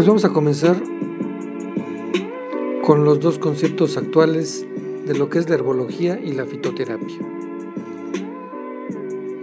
Pues 0.00 0.08
vamos 0.08 0.24
a 0.24 0.30
comenzar 0.30 0.82
con 2.82 3.04
los 3.04 3.20
dos 3.20 3.38
conceptos 3.38 3.98
actuales 3.98 4.66
de 5.04 5.14
lo 5.14 5.28
que 5.28 5.38
es 5.38 5.50
la 5.50 5.56
herbología 5.56 6.18
y 6.18 6.32
la 6.32 6.46
fitoterapia. 6.46 7.18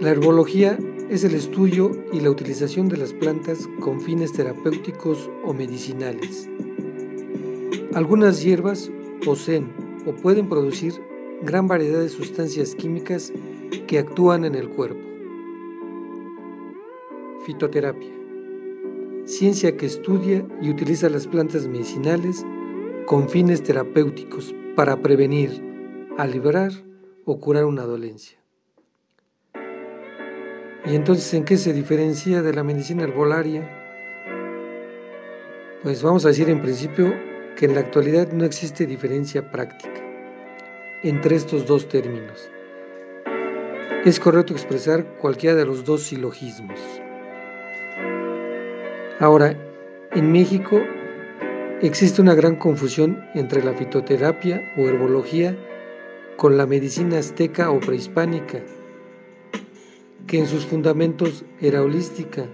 La 0.00 0.10
herbología 0.10 0.76
es 1.08 1.22
el 1.22 1.36
estudio 1.36 1.92
y 2.12 2.18
la 2.18 2.30
utilización 2.30 2.88
de 2.88 2.96
las 2.96 3.12
plantas 3.12 3.68
con 3.78 4.00
fines 4.00 4.32
terapéuticos 4.32 5.30
o 5.44 5.54
medicinales. 5.54 6.50
Algunas 7.94 8.42
hierbas 8.42 8.90
poseen 9.24 9.68
o 10.06 10.12
pueden 10.12 10.48
producir 10.48 10.94
gran 11.40 11.68
variedad 11.68 12.00
de 12.00 12.08
sustancias 12.08 12.74
químicas 12.74 13.32
que 13.86 14.00
actúan 14.00 14.44
en 14.44 14.56
el 14.56 14.68
cuerpo. 14.70 15.06
Fitoterapia 17.46 18.17
ciencia 19.38 19.76
que 19.76 19.86
estudia 19.86 20.44
y 20.60 20.68
utiliza 20.68 21.08
las 21.08 21.28
plantas 21.28 21.68
medicinales 21.68 22.44
con 23.06 23.28
fines 23.28 23.62
terapéuticos 23.62 24.52
para 24.74 25.00
prevenir, 25.00 25.62
aliviar 26.18 26.72
o 27.24 27.38
curar 27.38 27.64
una 27.64 27.84
dolencia. 27.84 28.36
¿Y 30.84 30.96
entonces 30.96 31.32
en 31.34 31.44
qué 31.44 31.56
se 31.56 31.72
diferencia 31.72 32.42
de 32.42 32.52
la 32.52 32.64
medicina 32.64 33.04
herbolaria? 33.04 33.62
Pues 35.84 36.02
vamos 36.02 36.24
a 36.24 36.28
decir 36.30 36.50
en 36.50 36.60
principio 36.60 37.14
que 37.56 37.66
en 37.66 37.74
la 37.74 37.80
actualidad 37.80 38.32
no 38.32 38.44
existe 38.44 38.86
diferencia 38.86 39.52
práctica 39.52 40.02
entre 41.04 41.36
estos 41.36 41.64
dos 41.64 41.88
términos. 41.88 42.50
Es 44.04 44.18
correcto 44.18 44.52
expresar 44.52 45.16
cualquiera 45.18 45.54
de 45.54 45.64
los 45.64 45.84
dos 45.84 46.02
silogismos. 46.02 46.80
Ahora, 49.20 49.56
en 50.12 50.30
México 50.30 50.80
existe 51.82 52.22
una 52.22 52.36
gran 52.36 52.54
confusión 52.54 53.20
entre 53.34 53.64
la 53.64 53.72
fitoterapia 53.72 54.72
o 54.76 54.82
herbología 54.82 55.58
con 56.36 56.56
la 56.56 56.66
medicina 56.66 57.18
azteca 57.18 57.72
o 57.72 57.80
prehispánica, 57.80 58.60
que 60.28 60.38
en 60.38 60.46
sus 60.46 60.66
fundamentos 60.66 61.44
era 61.60 61.82
holística. 61.82 62.46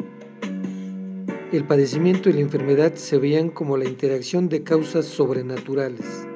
El 1.52 1.64
padecimiento 1.66 2.30
y 2.30 2.32
la 2.32 2.40
enfermedad 2.40 2.94
se 2.94 3.18
veían 3.18 3.50
como 3.50 3.76
la 3.76 3.84
interacción 3.84 4.48
de 4.48 4.62
causas 4.62 5.04
sobrenaturales, 5.04 6.26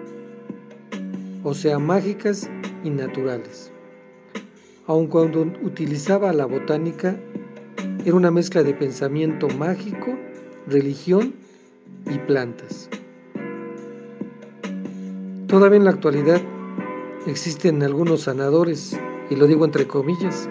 o 1.42 1.54
sea, 1.54 1.78
mágicas 1.78 2.50
y 2.84 2.90
naturales. 2.90 3.72
Aun 4.86 5.06
cuando 5.06 5.40
utilizaba 5.62 6.34
la 6.34 6.44
botánica 6.44 7.18
era 8.04 8.16
una 8.16 8.30
mezcla 8.30 8.62
de 8.62 8.74
pensamiento 8.74 9.48
mágico, 9.48 10.17
religión 10.68 11.34
y 12.06 12.18
plantas. 12.18 12.88
Todavía 15.46 15.78
en 15.78 15.84
la 15.84 15.90
actualidad 15.90 16.40
existen 17.26 17.82
algunos 17.82 18.22
sanadores, 18.22 18.98
y 19.30 19.36
lo 19.36 19.46
digo 19.46 19.64
entre 19.64 19.86
comillas, 19.86 20.48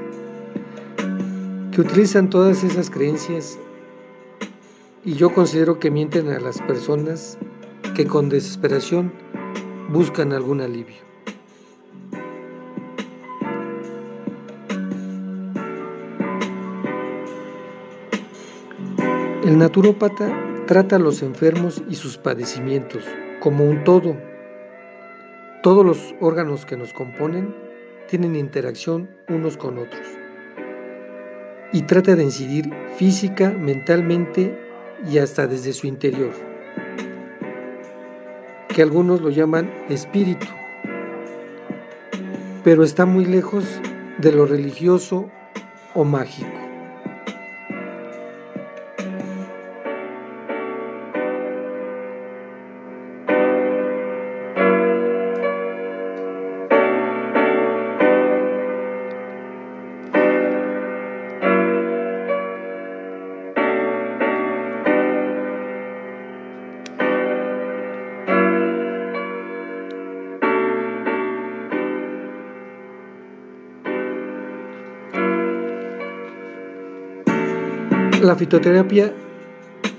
que 1.71 1.81
utilizan 1.81 2.29
todas 2.29 2.63
esas 2.63 2.89
creencias 2.89 3.59
y 5.05 5.13
yo 5.13 5.33
considero 5.33 5.79
que 5.79 5.91
mienten 5.91 6.29
a 6.29 6.39
las 6.39 6.61
personas 6.61 7.37
que 7.95 8.05
con 8.05 8.29
desesperación 8.29 9.13
buscan 9.89 10.33
algún 10.33 10.59
alivio. 10.59 11.06
El 19.47 19.57
naturópata 19.57 20.65
trata 20.65 20.97
a 20.97 20.99
los 20.99 21.21
enfermos 21.21 21.81
y 21.89 21.95
sus 21.95 22.17
padecimientos 22.17 23.05
como 23.39 23.63
un 23.63 23.85
todo. 23.85 24.17
Todos 25.63 25.85
los 25.85 26.15
órganos 26.19 26.65
que 26.65 26.75
nos 26.75 26.91
componen 26.91 27.55
tienen 28.09 28.35
interacción 28.35 29.09
unos 29.29 29.55
con 29.55 29.77
otros. 29.77 30.05
Y 31.71 31.83
trata 31.83 32.17
de 32.17 32.25
incidir 32.25 32.69
física, 32.97 33.51
mentalmente 33.51 34.53
y 35.09 35.19
hasta 35.19 35.47
desde 35.47 35.71
su 35.71 35.87
interior, 35.87 36.33
que 38.67 38.81
algunos 38.81 39.21
lo 39.21 39.29
llaman 39.29 39.71
espíritu, 39.87 40.47
pero 42.65 42.83
está 42.83 43.05
muy 43.05 43.23
lejos 43.23 43.63
de 44.17 44.33
lo 44.33 44.45
religioso 44.45 45.29
o 45.93 46.03
mágico. 46.03 46.56
La 78.27 78.35
fitoterapia 78.35 79.13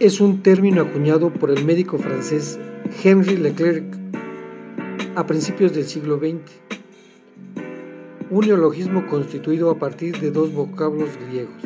es 0.00 0.20
un 0.20 0.42
término 0.42 0.82
acuñado 0.82 1.32
por 1.32 1.50
el 1.50 1.64
médico 1.64 1.96
francés 1.96 2.58
Henri 3.02 3.38
Leclerc 3.38 3.86
a 5.14 5.24
principios 5.24 5.72
del 5.72 5.86
siglo 5.86 6.18
XX 6.18 6.42
un 8.28 8.46
neologismo 8.46 9.06
constituido 9.06 9.70
a 9.70 9.78
partir 9.78 10.20
de 10.20 10.30
dos 10.30 10.52
vocablos 10.52 11.08
griegos 11.26 11.62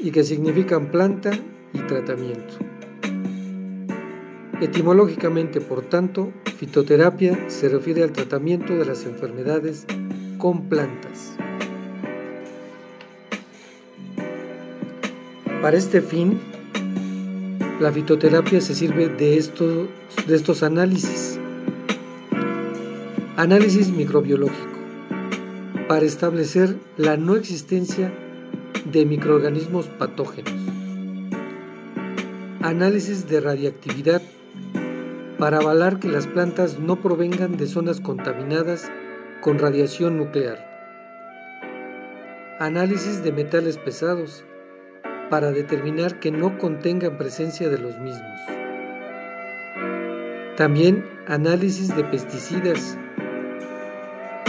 y 0.00 0.10
que 0.10 0.24
significan 0.24 0.86
planta 0.86 1.32
y 1.74 1.80
tratamiento. 1.80 2.54
Etimológicamente, 4.62 5.60
por 5.60 5.82
tanto, 5.82 6.32
fitoterapia 6.56 7.50
se 7.50 7.68
refiere 7.68 8.02
al 8.02 8.12
tratamiento 8.12 8.78
de 8.78 8.86
las 8.86 9.04
enfermedades 9.04 9.84
con 10.38 10.70
plantas. 10.70 11.31
Para 15.62 15.76
este 15.76 16.00
fin, 16.00 16.40
la 17.78 17.92
fitoterapia 17.92 18.60
se 18.60 18.74
sirve 18.74 19.08
de 19.08 19.36
estos, 19.36 19.88
de 20.26 20.34
estos 20.34 20.64
análisis. 20.64 21.38
Análisis 23.36 23.90
microbiológico 23.90 24.80
para 25.86 26.04
establecer 26.04 26.74
la 26.96 27.16
no 27.16 27.36
existencia 27.36 28.12
de 28.90 29.06
microorganismos 29.06 29.86
patógenos. 29.86 30.52
Análisis 32.60 33.28
de 33.28 33.40
radiactividad 33.40 34.20
para 35.38 35.58
avalar 35.58 36.00
que 36.00 36.08
las 36.08 36.26
plantas 36.26 36.80
no 36.80 37.00
provengan 37.00 37.56
de 37.56 37.68
zonas 37.68 38.00
contaminadas 38.00 38.90
con 39.40 39.60
radiación 39.60 40.16
nuclear. 40.16 40.58
Análisis 42.58 43.22
de 43.22 43.30
metales 43.30 43.78
pesados 43.78 44.44
para 45.32 45.50
determinar 45.50 46.20
que 46.20 46.30
no 46.30 46.58
contengan 46.58 47.16
presencia 47.16 47.70
de 47.70 47.78
los 47.78 47.98
mismos. 47.98 48.38
También 50.58 51.06
análisis 51.26 51.96
de 51.96 52.04
pesticidas, 52.04 52.98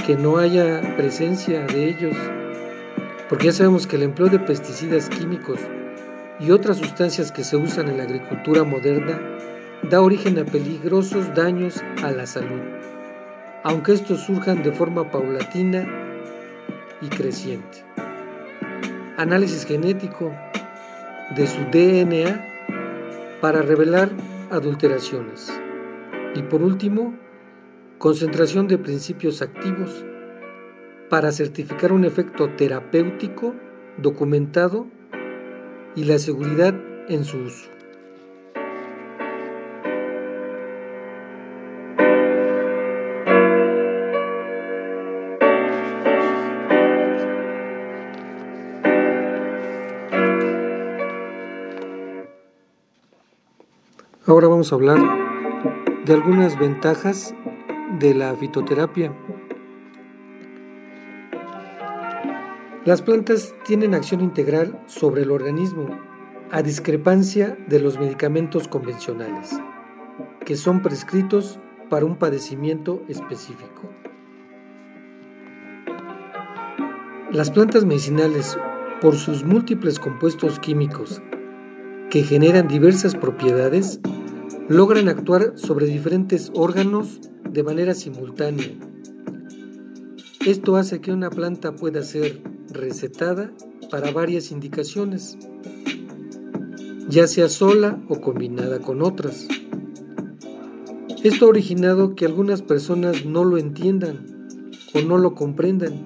que 0.06 0.18
no 0.18 0.40
haya 0.40 0.82
presencia 0.98 1.66
de 1.68 1.88
ellos, 1.88 2.18
porque 3.30 3.46
ya 3.46 3.54
sabemos 3.54 3.88
que 3.88 3.96
el 3.96 4.04
empleo 4.04 4.28
de 4.28 4.40
pesticidas 4.40 5.08
químicos 5.08 5.58
y 6.42 6.52
otras 6.52 6.80
sustancias 6.80 7.32
que 7.32 7.46
se 7.46 7.56
usan 7.56 7.88
en 7.88 7.96
la 7.96 8.04
agricultura 8.04 8.66
moderna 8.66 9.22
da 9.90 10.02
origen 10.02 10.38
a 10.38 10.44
peligrosos 10.44 11.34
daños 11.34 11.82
a 12.04 12.12
la 12.12 12.28
salud, 12.28 12.60
aunque 13.64 13.94
estos 13.94 14.20
surjan 14.20 14.64
de 14.64 14.74
forma 14.74 15.10
paulatina 15.10 15.88
y 17.02 17.08
creciente. 17.08 17.86
Análisis 19.16 19.66
genético 19.66 20.34
de 21.36 21.48
su 21.48 21.62
DNA 21.72 23.40
para 23.42 23.62
revelar 23.62 24.10
adulteraciones. 24.52 25.52
Y 26.36 26.44
por 26.44 26.62
último, 26.62 27.14
concentración 27.98 28.68
de 28.68 28.78
principios 28.78 29.42
activos 29.42 30.06
para 31.10 31.32
certificar 31.32 31.92
un 31.92 32.06
efecto 32.06 32.50
terapéutico 32.52 33.54
documentado 33.98 34.88
y 35.96 36.06
la 36.06 36.18
seguridad 36.20 36.74
en 37.08 37.24
su 37.24 37.38
uso. 37.38 37.73
Ahora 54.26 54.48
vamos 54.48 54.72
a 54.72 54.76
hablar 54.76 55.00
de 56.06 56.14
algunas 56.14 56.58
ventajas 56.58 57.36
de 58.00 58.14
la 58.14 58.34
fitoterapia. 58.34 59.14
Las 62.86 63.02
plantas 63.02 63.54
tienen 63.66 63.94
acción 63.94 64.22
integral 64.22 64.82
sobre 64.86 65.24
el 65.24 65.32
organismo, 65.32 65.90
a 66.52 66.62
discrepancia 66.62 67.58
de 67.68 67.82
los 67.82 68.00
medicamentos 68.00 68.70
convencionales, 68.70 69.60
que 70.46 70.56
son 70.56 70.82
prescritos 70.82 71.60
para 71.90 72.06
un 72.06 72.16
padecimiento 72.16 73.04
específico. 73.10 73.90
Las 77.30 77.52
plantas 77.52 77.84
medicinales, 77.84 78.58
por 79.02 79.18
sus 79.18 79.44
múltiples 79.44 80.00
compuestos 80.00 80.60
químicos 80.60 81.22
que 82.14 82.22
generan 82.22 82.68
diversas 82.68 83.16
propiedades, 83.16 84.00
logran 84.70 85.10
actuar 85.10 85.54
sobre 85.56 85.88
diferentes 85.88 86.52
órganos 86.54 87.20
de 87.50 87.64
manera 87.64 87.96
simultánea. 87.96 88.68
Esto 90.46 90.76
hace 90.76 91.02
que 91.02 91.12
una 91.12 91.32
planta 91.32 91.76
pueda 91.76 92.04
ser 92.04 92.40
recetada 92.72 93.52
para 93.90 94.12
varias 94.12 94.52
indicaciones, 94.52 95.40
ya 97.10 97.26
sea 97.26 97.50
sola 97.50 98.00
o 98.08 98.22
combinada 98.22 98.78
con 98.78 99.02
otras. 99.02 99.48
Esto 101.24 101.48
ha 101.48 101.50
originado 101.50 102.14
que 102.14 102.28
algunas 102.28 102.62
personas 102.62 103.26
no 103.26 103.44
lo 103.44 103.58
entiendan 103.58 104.54
o 104.94 105.02
no 105.02 105.18
lo 105.18 105.34
comprendan 105.34 106.06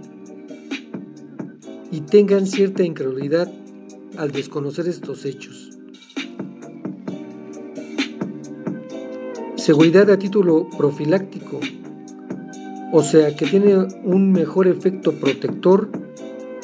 y 1.92 2.00
tengan 2.00 2.48
cierta 2.48 2.84
incredulidad 2.84 3.52
al 4.18 4.32
desconocer 4.32 4.88
estos 4.88 5.26
hechos. 5.26 5.67
Seguridad 9.68 10.10
a 10.12 10.18
título 10.18 10.70
profiláctico, 10.78 11.60
o 12.94 13.04
sea 13.04 13.36
que 13.36 13.46
tiene 13.46 13.76
un 14.06 14.32
mejor 14.32 14.66
efecto 14.66 15.12
protector 15.12 15.90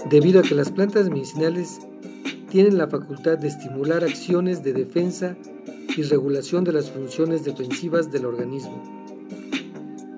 debido 0.10 0.40
a 0.40 0.44
que 0.44 0.56
las 0.56 0.72
plantas 0.72 1.10
medicinales 1.10 1.80
tienen 2.50 2.78
la 2.78 2.88
facultad 2.88 3.38
de 3.38 3.50
estimular 3.50 4.06
acciones 4.06 4.64
de 4.64 4.72
defensa 4.72 5.36
y 5.98 6.04
regulación 6.04 6.64
de 6.64 6.72
las 6.72 6.92
funciones 6.92 7.44
defensivas 7.44 8.10
del 8.10 8.26
organismo 8.26 8.82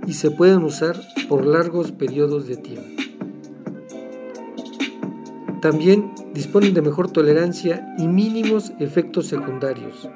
y 0.05 0.13
se 0.13 0.29
pueden 0.29 0.63
usar 0.63 0.95
por 1.27 1.43
largos 1.43 1.91
periodos 1.91 2.45
de 2.45 2.57
tiempo. 2.57 3.01
También 5.59 6.11
disponen 6.35 6.75
de 6.75 6.83
mejor 6.83 7.09
tolerancia 7.09 7.95
y 7.97 8.07
mínimos 8.07 8.73
efectos 8.79 9.25
secundarios 9.25 10.07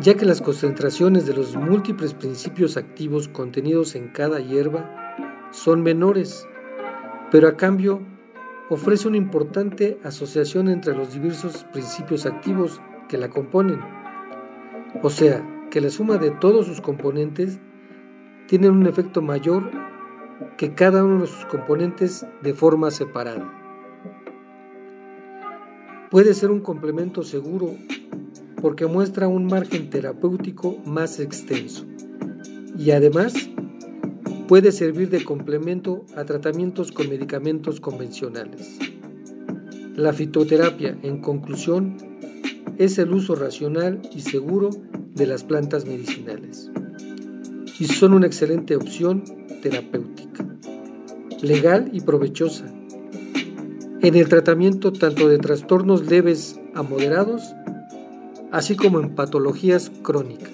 ya 0.00 0.14
que 0.14 0.24
las 0.24 0.40
concentraciones 0.40 1.26
de 1.26 1.34
los 1.34 1.56
múltiples 1.56 2.14
principios 2.14 2.78
activos 2.78 3.28
contenidos 3.28 3.94
en 3.94 4.08
cada 4.08 4.40
hierba 4.40 5.14
son 5.50 5.82
menores, 5.82 6.48
pero 7.30 7.48
a 7.48 7.56
cambio 7.56 8.00
ofrece 8.70 9.08
una 9.08 9.18
importante 9.18 9.98
asociación 10.02 10.68
entre 10.68 10.96
los 10.96 11.12
diversos 11.12 11.64
principios 11.64 12.24
activos 12.24 12.80
que 13.08 13.18
la 13.18 13.28
componen. 13.28 13.80
O 15.02 15.10
sea, 15.10 15.66
que 15.70 15.82
la 15.82 15.90
suma 15.90 16.16
de 16.16 16.30
todos 16.30 16.66
sus 16.66 16.80
componentes 16.80 17.60
tiene 18.46 18.70
un 18.70 18.86
efecto 18.86 19.20
mayor 19.20 19.70
que 20.56 20.74
cada 20.74 21.04
uno 21.04 21.22
de 21.22 21.26
sus 21.26 21.44
componentes 21.44 22.26
de 22.42 22.54
forma 22.54 22.90
separada. 22.90 23.52
Puede 26.10 26.32
ser 26.32 26.50
un 26.50 26.60
complemento 26.60 27.22
seguro 27.22 27.74
porque 28.60 28.86
muestra 28.86 29.28
un 29.28 29.46
margen 29.46 29.90
terapéutico 29.90 30.78
más 30.84 31.20
extenso. 31.20 31.84
Y 32.78 32.90
además 32.92 33.34
puede 34.48 34.72
servir 34.72 35.10
de 35.10 35.24
complemento 35.24 36.04
a 36.16 36.24
tratamientos 36.24 36.92
con 36.92 37.08
medicamentos 37.08 37.80
convencionales. 37.80 38.78
La 39.96 40.12
fitoterapia, 40.12 40.98
en 41.02 41.20
conclusión, 41.20 41.96
es 42.78 42.98
el 42.98 43.12
uso 43.12 43.34
racional 43.34 44.00
y 44.14 44.20
seguro 44.22 44.70
de 45.14 45.26
las 45.26 45.44
plantas 45.44 45.84
medicinales. 45.84 46.70
Y 47.78 47.84
son 47.86 48.14
una 48.14 48.26
excelente 48.26 48.76
opción 48.76 49.22
terapéutica, 49.62 50.46
legal 51.42 51.90
y 51.92 52.00
provechosa. 52.00 52.66
En 54.02 54.14
el 54.14 54.28
tratamiento 54.28 54.92
tanto 54.92 55.28
de 55.28 55.38
trastornos 55.38 56.06
leves 56.10 56.58
a 56.74 56.82
moderados 56.82 57.54
así 58.52 58.76
como 58.76 59.00
en 59.00 59.14
patologías 59.14 59.90
crónicas. 60.02 60.50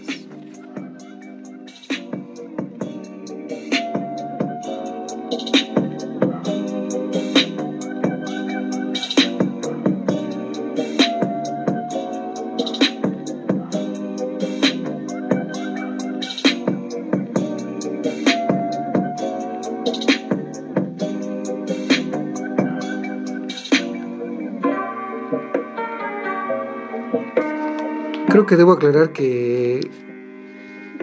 Que 28.47 28.57
debo 28.57 28.73
aclarar 28.73 29.13
que 29.13 29.81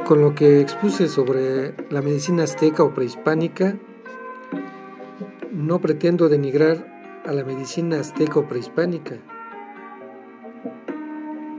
con 0.05 0.21
lo 0.21 0.33
que 0.33 0.61
expuse 0.61 1.09
sobre 1.09 1.75
la 1.89 2.01
medicina 2.01 2.43
azteca 2.43 2.83
o 2.83 2.93
prehispánica, 2.93 3.77
no 5.51 5.81
pretendo 5.81 6.29
denigrar 6.29 7.21
a 7.25 7.33
la 7.33 7.43
medicina 7.43 7.99
azteca 7.99 8.39
o 8.39 8.47
prehispánica. 8.47 9.17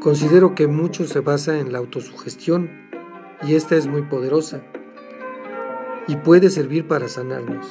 Considero 0.01 0.55
que 0.55 0.69
mucho 0.69 1.05
se 1.05 1.21
basa 1.21 1.59
en 1.59 1.71
la 1.71 1.81
autosugestión 1.81 2.71
y 3.47 3.55
esta 3.55 3.77
es 3.77 3.87
muy 3.87 4.03
poderosa 4.03 4.63
y 6.09 6.17
puede 6.17 6.49
servir 6.49 6.89
para 6.89 7.09
sanarnos. 7.09 7.67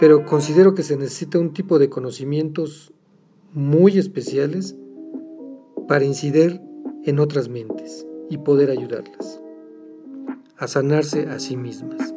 Pero 0.00 0.24
considero 0.24 0.74
que 0.74 0.82
se 0.82 0.96
necesita 0.96 1.38
un 1.38 1.52
tipo 1.52 1.78
de 1.78 1.90
conocimientos 1.90 2.94
muy 3.52 3.98
especiales 3.98 4.77
para 5.88 6.04
incidir 6.04 6.60
en 7.04 7.18
otras 7.18 7.48
mentes 7.48 8.06
y 8.30 8.38
poder 8.38 8.70
ayudarlas 8.70 9.40
a 10.58 10.68
sanarse 10.68 11.28
a 11.28 11.38
sí 11.38 11.56
mismas. 11.56 12.12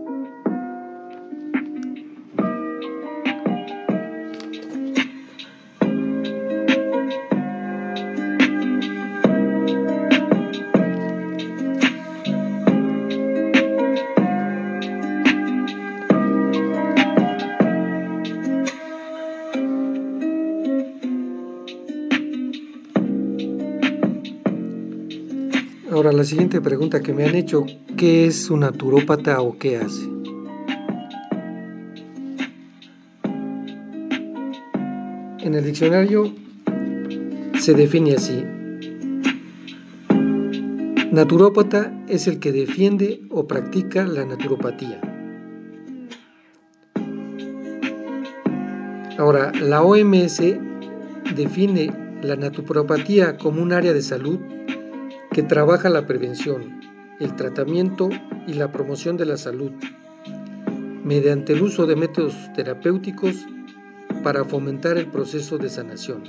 Siguiente 26.31 26.61
pregunta 26.61 27.01
que 27.01 27.13
me 27.13 27.25
han 27.25 27.35
hecho, 27.35 27.65
¿qué 27.97 28.25
es 28.25 28.49
un 28.49 28.61
naturópata 28.61 29.41
o 29.41 29.57
qué 29.57 29.75
hace? 29.75 30.05
En 35.39 35.55
el 35.55 35.65
diccionario 35.65 36.33
se 37.59 37.73
define 37.73 38.15
así. 38.15 38.45
Naturópata 41.11 42.01
es 42.07 42.27
el 42.27 42.39
que 42.39 42.53
defiende 42.53 43.23
o 43.29 43.45
practica 43.45 44.05
la 44.05 44.23
naturopatía. 44.23 45.01
Ahora, 49.17 49.51
la 49.51 49.81
OMS 49.81 50.41
define 51.35 51.91
la 52.23 52.37
naturopatía 52.37 53.35
como 53.35 53.61
un 53.61 53.73
área 53.73 53.91
de 53.91 54.01
salud 54.01 54.39
que 55.31 55.43
trabaja 55.43 55.89
la 55.89 56.05
prevención, 56.05 56.81
el 57.19 57.35
tratamiento 57.37 58.09
y 58.47 58.53
la 58.53 58.71
promoción 58.71 59.15
de 59.15 59.25
la 59.25 59.37
salud, 59.37 59.71
mediante 61.05 61.53
el 61.53 61.61
uso 61.61 61.87
de 61.87 61.95
métodos 61.95 62.35
terapéuticos 62.53 63.45
para 64.23 64.43
fomentar 64.43 64.97
el 64.97 65.07
proceso 65.07 65.57
de 65.57 65.69
sanación. 65.69 66.23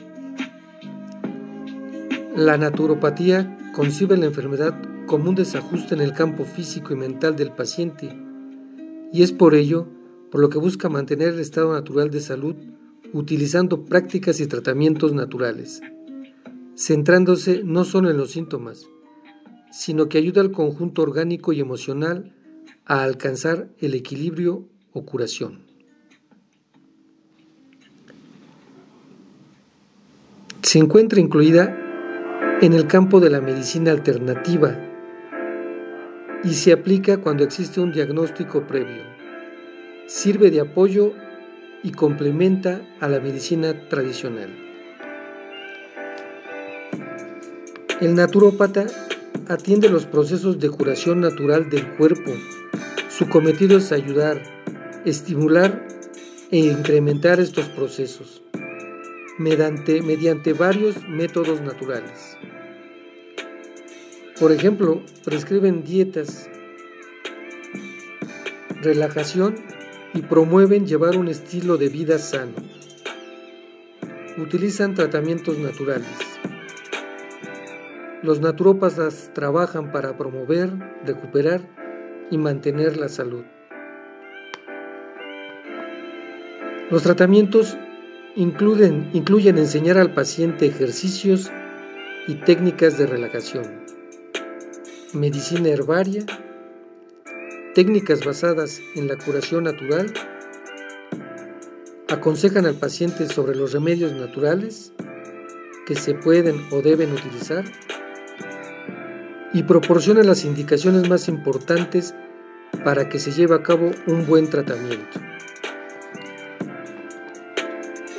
La 2.37 2.57
naturopatía 2.57 3.59
concibe 3.75 4.17
la 4.17 4.27
enfermedad 4.27 4.75
como 5.07 5.31
un 5.31 5.35
desajuste 5.35 5.95
en 5.95 6.01
el 6.01 6.13
campo 6.13 6.45
físico 6.45 6.93
y 6.93 6.97
mental 6.97 7.37
del 7.37 7.51
paciente 7.51 8.09
y 9.13 9.23
es 9.23 9.33
por 9.33 9.55
ello 9.55 9.89
por 10.31 10.41
lo 10.41 10.49
que 10.49 10.59
busca 10.59 10.89
mantener 10.89 11.35
el 11.35 11.41
estado 11.41 11.73
natural 11.73 12.11
de 12.11 12.21
salud 12.21 12.55
utilizando 13.13 13.85
prácticas 13.85 14.41
y 14.41 14.47
tratamientos 14.47 15.13
naturales, 15.13 15.83
centrándose 16.75 17.63
no 17.65 17.85
solo 17.85 18.11
en 18.11 18.17
los 18.17 18.31
síntomas, 18.33 18.89
sino 19.71 20.09
que 20.09 20.19
ayuda 20.19 20.41
al 20.41 20.53
conjunto 20.53 21.03
orgánico 21.03 21.53
y 21.53 21.61
emocional 21.61 22.35
a 22.85 23.03
alcanzar 23.03 23.69
el 23.79 23.95
equilibrio 23.95 24.69
o 24.93 25.05
curación. 25.05 25.61
Se 30.63 30.79
encuentra 30.79 31.21
incluida 31.21 31.79
en 32.61 32.73
el 32.73 32.87
campo 32.87 33.21
de 33.21 33.31
la 33.31 33.41
medicina 33.41 33.91
alternativa 33.91 34.79
y 36.45 36.55
se 36.55 36.73
aplica 36.73 37.19
cuando 37.19 37.45
existe 37.45 37.81
un 37.81 37.93
diagnóstico 37.93 38.67
previo. 38.67 39.03
Sirve 40.07 40.51
de 40.51 40.61
apoyo 40.61 41.13
y 41.83 41.93
complementa 41.93 42.81
a 43.01 43.09
la 43.09 43.21
medicina 43.21 43.89
tradicional. 43.89 44.62
El 48.03 48.17
naturópata 48.17 48.87
atiende 49.47 49.89
los 49.89 50.07
procesos 50.07 50.59
de 50.59 50.69
curación 50.69 51.21
natural 51.21 51.71
del 51.71 51.87
cuerpo. 51.91 52.33
Su 53.09 53.29
cometido 53.29 53.79
es 53.79 53.93
ayudar, 53.93 54.43
estimular 55.05 55.87
e 56.51 56.59
incrementar 56.59 57.39
estos 57.39 57.69
procesos 57.69 58.43
mediante, 59.39 60.03
mediante 60.03 60.53
varios 60.53 60.97
métodos 61.09 61.61
naturales. 61.61 62.37
Por 64.41 64.51
ejemplo, 64.51 65.01
prescriben 65.25 65.85
dietas, 65.85 66.51
relajación 68.81 69.55
y 70.13 70.23
promueven 70.23 70.89
llevar 70.89 71.17
un 71.17 71.29
estilo 71.29 71.77
de 71.77 71.89
vida 71.89 72.19
sano. 72.19 72.57
Utilizan 74.39 74.97
tratamientos 74.97 75.57
naturales 75.59 76.09
los 78.23 78.41
naturópatas 78.41 79.31
trabajan 79.35 79.91
para 79.91 80.17
promover, 80.17 80.71
recuperar 81.05 81.61
y 82.31 82.39
mantener 82.39 82.97
la 82.97 83.09
salud. 83.09 83.45
Los 86.91 87.03
tratamientos 87.03 87.77
incluyen, 88.37 89.11
incluyen 89.13 89.59
enseñar 89.59 89.99
al 89.99 90.15
paciente 90.15 90.67
ejercicios 90.67 91.51
y 92.29 92.35
técnicas 92.35 92.97
de 92.97 93.07
relajación, 93.07 93.65
medicina 95.13 95.71
herbaria, 95.71 96.25
técnicas 97.75 98.25
basadas 98.25 98.81
en 98.95 99.09
la 99.09 99.17
curación 99.17 99.65
natural, 99.65 100.13
aconsejan 102.09 102.67
al 102.67 102.75
paciente 102.75 103.27
sobre 103.27 103.57
los 103.57 103.73
remedios 103.73 104.13
naturales 104.13 104.93
que 105.87 105.97
se 105.97 106.15
pueden 106.15 106.57
o 106.71 106.83
deben 106.83 107.13
utilizar 107.13 107.65
y 109.53 109.65
proporciona 109.65 110.23
las 110.23 110.45
indicaciones 110.45 111.09
más 111.09 111.29
importantes 111.29 112.15
para 112.85 113.09
que 113.09 113.19
se 113.19 113.33
lleve 113.33 113.55
a 113.55 113.63
cabo 113.63 113.91
un 114.07 114.27
buen 114.27 114.49
tratamiento. 114.49 115.21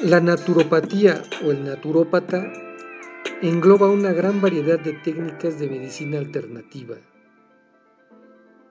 La 0.04 0.20
naturopatía 0.20 1.22
o 1.46 1.52
el 1.52 1.64
naturópata 1.64 2.52
engloba 3.42 3.90
una 3.90 4.14
gran 4.14 4.42
variedad 4.42 4.80
de 4.80 4.94
técnicas 4.94 5.60
de 5.60 5.70
medicina 5.70 6.18
alternativa. 6.18 6.96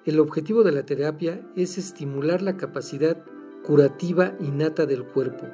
El 0.04 0.20
objetivo 0.20 0.62
de 0.62 0.72
la 0.72 0.84
terapia 0.84 1.40
es 1.56 1.78
estimular 1.78 2.42
la 2.42 2.56
capacidad 2.56 3.16
curativa 3.62 4.34
innata 4.40 4.86
del 4.86 5.04
cuerpo 5.04 5.46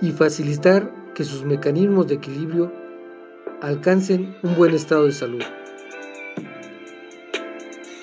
y 0.00 0.10
facilitar 0.10 0.92
que 1.14 1.24
sus 1.24 1.44
mecanismos 1.44 2.08
de 2.08 2.16
equilibrio 2.16 2.72
alcancen 3.60 4.36
un 4.42 4.56
buen 4.56 4.74
estado 4.74 5.06
de 5.06 5.12
salud. 5.12 5.42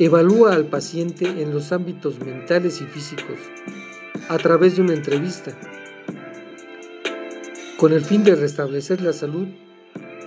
Evalúa 0.05 0.53
al 0.53 0.65
paciente 0.65 1.25
en 1.41 1.53
los 1.53 1.71
ámbitos 1.71 2.19
mentales 2.19 2.81
y 2.81 2.83
físicos 2.83 3.39
a 4.27 4.37
través 4.37 4.75
de 4.75 4.81
una 4.81 4.91
entrevista, 4.91 5.53
con 7.77 7.93
el 7.93 8.01
fin 8.01 8.25
de 8.25 8.35
restablecer 8.35 8.99
la 8.99 9.13
salud 9.13 9.47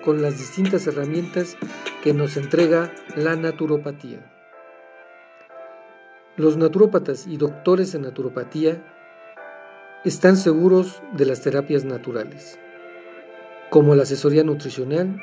con 0.03 0.23
las 0.23 0.39
distintas 0.39 0.87
herramientas 0.87 1.59
que 2.03 2.15
nos 2.15 2.39
entrega 2.39 2.91
la 3.17 3.37
naturopatía. 3.37 4.33
Los 6.39 6.57
naturópatas 6.57 7.27
y 7.27 7.37
doctores 7.37 7.95
en 7.95 8.01
naturopatía 8.01 8.83
están 10.07 10.39
seguros 10.39 11.03
de 11.13 11.27
las 11.27 11.43
terapias 11.43 11.85
naturales, 11.85 12.59
como 13.69 13.95
la 13.95 14.05
asesoría 14.05 14.43
nutricional 14.43 15.21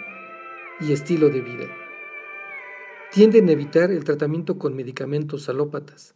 y 0.80 0.94
estilo 0.94 1.30
de 1.30 1.42
vida 1.42 1.83
tienden 3.14 3.48
a 3.48 3.52
evitar 3.52 3.92
el 3.92 4.04
tratamiento 4.04 4.58
con 4.58 4.76
medicamentos 4.76 5.48
alópatas, 5.48 6.16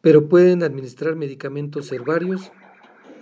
pero 0.00 0.26
pueden 0.26 0.62
administrar 0.62 1.16
medicamentos 1.16 1.92
herbarios 1.92 2.50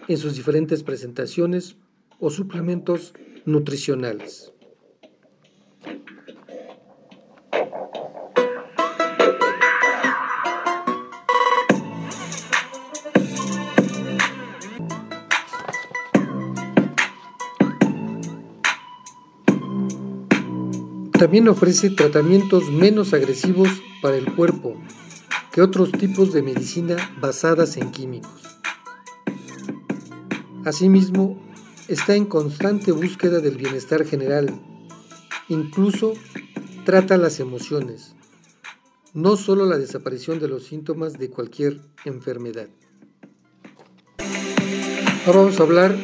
en 0.06 0.18
sus 0.18 0.36
diferentes 0.36 0.84
presentaciones 0.84 1.76
o 2.20 2.30
suplementos 2.30 3.12
nutricionales. 3.44 4.52
También 21.22 21.46
ofrece 21.46 21.88
tratamientos 21.88 22.68
menos 22.68 23.14
agresivos 23.14 23.68
para 24.02 24.16
el 24.16 24.34
cuerpo, 24.34 24.74
que 25.52 25.62
otros 25.62 25.92
tipos 25.92 26.32
de 26.32 26.42
medicina 26.42 26.96
basadas 27.20 27.76
en 27.76 27.92
químicos. 27.92 28.42
Asimismo, 30.64 31.40
está 31.86 32.16
en 32.16 32.24
constante 32.24 32.90
búsqueda 32.90 33.38
del 33.38 33.56
bienestar 33.56 34.04
general, 34.04 34.52
incluso 35.48 36.14
trata 36.84 37.16
las 37.16 37.38
emociones, 37.38 38.16
no 39.14 39.36
solo 39.36 39.64
la 39.66 39.78
desaparición 39.78 40.40
de 40.40 40.48
los 40.48 40.64
síntomas 40.64 41.20
de 41.20 41.30
cualquier 41.30 41.80
enfermedad. 42.04 42.66
Ahora 45.24 45.38
vamos 45.38 45.60
a 45.60 45.62
hablar 45.62 45.96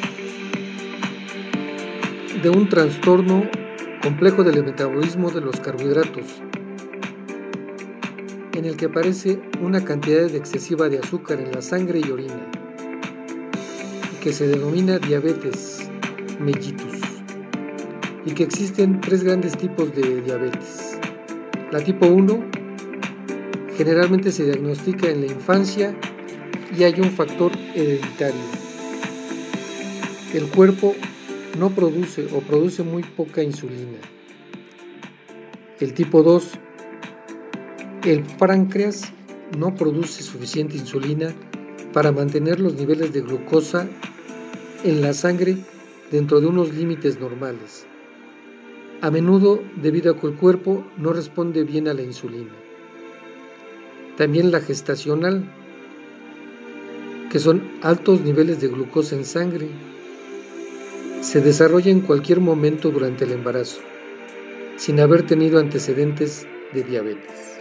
de 2.41 2.51
un 2.51 2.69
trastorno 2.69 3.58
complejo 4.03 4.45
del 4.45 4.65
metabolismo 4.65 5.31
de 5.31 5.41
los 5.41 5.61
carbohidratos, 5.61 6.25
en 8.53 8.65
el 8.65 8.77
que 8.77 8.87
aparece 8.87 9.41
una 9.61 9.85
cantidad 9.85 10.35
excesiva 10.35 10.89
de 10.89 10.99
azúcar 10.99 11.41
en 11.41 11.53
la 11.53 11.63
sangre 11.63 12.01
y 12.05 12.11
orina, 12.11 12.51
que 14.23 14.33
se 14.33 14.49
denomina 14.49 14.99
diabetes 14.99 15.89
mellitus, 16.41 17.01
y 18.25 18.33
que 18.33 18.45
existen 18.45 19.01
tres 19.01 19.23
grandes 19.23 19.57
tipos 19.57 19.95
de 19.95 20.23
diabetes. 20.23 20.99
La 21.71 21.83
tipo 21.83 22.07
1 22.07 22.45
generalmente 23.77 24.33
se 24.33 24.45
diagnostica 24.45 25.09
en 25.09 25.21
la 25.21 25.33
infancia 25.33 25.95
y 26.77 26.83
hay 26.85 27.01
un 27.01 27.11
factor 27.11 27.53
hereditario 27.75 28.59
el 30.35 30.47
cuerpo 30.49 30.95
no 31.59 31.71
produce 31.71 32.29
o 32.33 32.41
produce 32.41 32.83
muy 32.83 33.03
poca 33.03 33.43
insulina. 33.43 33.99
El 35.81 35.93
tipo 35.95 36.23
2, 36.23 36.51
el 38.05 38.23
páncreas 38.23 39.13
no 39.57 39.75
produce 39.75 40.23
suficiente 40.23 40.77
insulina 40.77 41.35
para 41.93 42.13
mantener 42.13 42.61
los 42.61 42.75
niveles 42.75 43.13
de 43.13 43.23
glucosa 43.23 43.89
en 44.85 45.01
la 45.01 45.13
sangre 45.13 45.57
dentro 46.11 46.41
de 46.41 46.47
unos 46.47 46.75
límites 46.75 47.19
normales. 47.19 47.87
A 49.01 49.11
menudo 49.11 49.63
debido 49.77 50.13
a 50.13 50.21
que 50.21 50.27
el 50.27 50.35
cuerpo 50.35 50.85
no 50.97 51.13
responde 51.13 51.65
bien 51.65 51.89
a 51.89 51.95
la 51.95 52.03
insulina. 52.03 52.53
También 54.17 54.51
la 54.51 54.61
gestacional, 54.61 55.45
que 57.31 57.39
son 57.39 57.63
altos 57.83 58.21
niveles 58.23 58.61
de 58.61 58.69
glucosa 58.69 59.15
en 59.15 59.25
sangre 59.25 59.69
se 61.21 61.41
desarrolla 61.41 61.91
en 61.91 62.01
cualquier 62.01 62.41
momento 62.41 62.91
durante 62.91 63.25
el 63.25 63.33
embarazo, 63.33 63.81
sin 64.77 65.01
haber 65.01 65.27
tenido 65.27 65.59
antecedentes 65.59 66.47
de 66.73 66.83
diabetes. 66.83 67.58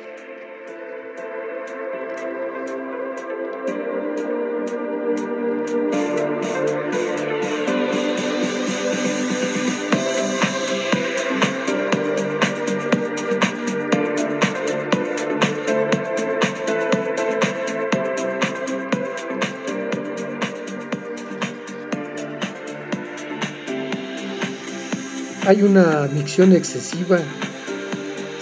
Hay 25.47 25.63
una 25.63 26.09
micción 26.13 26.51
excesiva 26.51 27.19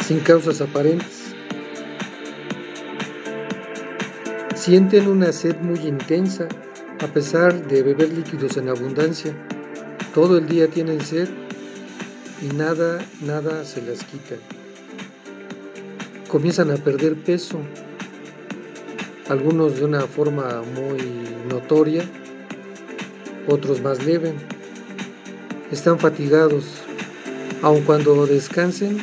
sin 0.08 0.22
causas 0.22 0.60
aparentes. 0.60 1.36
Sienten 4.56 5.08
una 5.08 5.32
sed 5.32 5.56
muy 5.58 5.78
intensa 5.82 6.48
a 7.00 7.06
pesar 7.06 7.68
de 7.68 7.84
beber 7.84 8.12
líquidos 8.12 8.58
en 8.58 8.70
abundancia. 8.70 9.36
Todo 10.16 10.40
el 10.40 10.48
día 10.48 10.68
tienen 10.68 11.00
sed 11.00 11.30
y 12.42 12.52
nada, 12.56 13.06
nada 13.22 13.64
se 13.66 13.84
las 13.84 14.04
quita. 14.04 14.38
Comienzan 16.28 16.72
a 16.72 16.78
perder 16.78 17.14
peso, 17.18 17.60
algunos 19.30 19.76
de 19.76 19.86
una 19.86 20.02
forma 20.08 20.64
muy 20.74 20.98
notoria, 21.54 22.04
otros 23.48 23.80
más 23.84 24.04
leve. 24.04 24.34
Están 25.72 26.00
fatigados, 26.00 26.82
aun 27.66 27.82
cuando 27.82 28.28
descansen, 28.28 29.00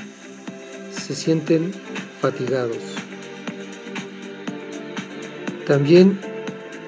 se 0.93 1.17
sienten 1.17 1.73
fatigados. 2.21 2.77
También 5.67 6.21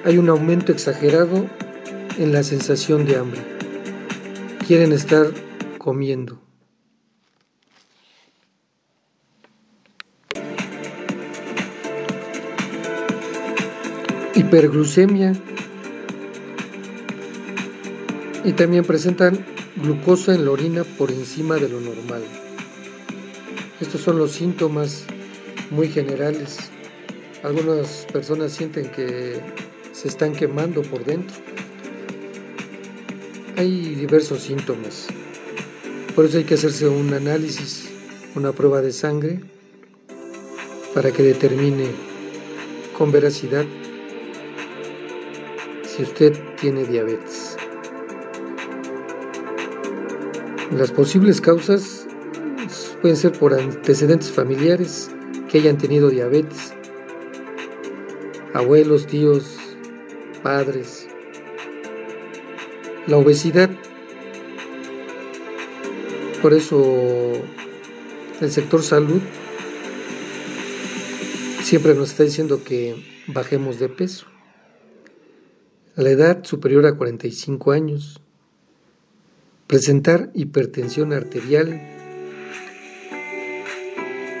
hay 0.05 0.17
un 0.17 0.29
aumento 0.29 0.71
exagerado 0.71 1.49
en 2.17 2.31
la 2.31 2.43
sensación 2.43 3.05
de 3.05 3.17
hambre. 3.17 3.41
Quieren 4.65 4.93
estar 4.93 5.27
comiendo. 5.77 6.41
Hiperglucemia 14.33 15.33
y 18.45 18.53
también 18.53 18.85
presentan 18.85 19.54
glucosa 19.75 20.33
en 20.33 20.45
la 20.45 20.51
orina 20.51 20.83
por 20.83 21.11
encima 21.11 21.55
de 21.55 21.69
lo 21.69 21.81
normal. 21.81 22.23
Estos 23.81 24.01
son 24.01 24.17
los 24.17 24.31
síntomas 24.31 25.05
muy 25.69 25.89
generales. 25.89 26.57
Algunas 27.43 28.07
personas 28.11 28.53
sienten 28.53 28.89
que 28.89 29.39
se 29.91 30.07
están 30.07 30.33
quemando 30.33 30.81
por 30.81 31.03
dentro. 31.03 31.35
Hay 33.57 33.95
diversos 33.95 34.43
síntomas. 34.43 35.07
Por 36.15 36.25
eso 36.25 36.37
hay 36.37 36.45
que 36.45 36.53
hacerse 36.53 36.87
un 36.87 37.13
análisis, 37.13 37.89
una 38.35 38.53
prueba 38.53 38.81
de 38.81 38.93
sangre, 38.93 39.41
para 40.93 41.11
que 41.11 41.23
determine 41.23 41.87
con 42.97 43.11
veracidad 43.11 43.65
si 45.85 46.03
usted 46.03 46.33
tiene 46.59 46.85
diabetes. 46.85 47.44
Las 50.71 50.91
posibles 50.91 51.41
causas 51.41 52.07
pueden 52.99 53.15
ser 53.15 53.33
por 53.33 53.53
antecedentes 53.53 54.31
familiares 54.31 55.11
que 55.49 55.59
hayan 55.59 55.77
tenido 55.77 56.09
diabetes, 56.09 56.73
abuelos, 58.51 59.05
tíos, 59.05 59.57
padres. 60.41 61.07
La 63.05 63.17
obesidad, 63.17 63.69
por 66.41 66.53
eso 66.53 67.33
el 68.41 68.51
sector 68.51 68.81
salud 68.81 69.21
siempre 71.61 71.93
nos 71.93 72.09
está 72.09 72.23
diciendo 72.23 72.63
que 72.63 72.95
bajemos 73.27 73.77
de 73.77 73.89
peso. 73.89 74.25
La 75.95 76.09
edad 76.09 76.43
superior 76.43 76.87
a 76.87 76.97
45 76.97 77.71
años 77.71 78.19
presentar 79.67 80.29
hipertensión 80.33 81.11
arterial, 81.11 81.81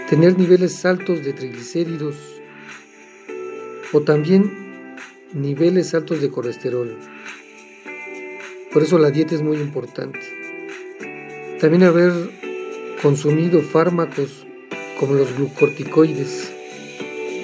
tener 0.09 0.37
niveles 0.37 0.85
altos 0.85 1.25
de 1.25 1.33
triglicéridos 1.33 2.15
o 3.91 4.01
también 4.01 4.51
niveles 5.33 5.93
altos 5.95 6.21
de 6.21 6.29
colesterol. 6.29 6.95
Por 8.71 8.83
eso 8.83 8.99
la 8.99 9.09
dieta 9.09 9.33
es 9.35 9.41
muy 9.41 9.57
importante. 9.57 10.19
También 11.59 11.83
haber 11.83 12.11
consumido 13.01 13.61
fármacos 13.61 14.45
como 14.99 15.15
los 15.15 15.35
glucorticoides, 15.35 16.51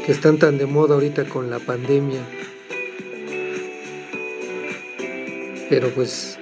que 0.06 0.12
están 0.12 0.38
tan 0.38 0.58
de 0.58 0.66
moda 0.66 0.96
ahorita 0.96 1.26
con 1.26 1.50
la 1.50 1.60
pandemia. 1.60 2.22
Pero 5.70 5.90
pues 5.90 6.38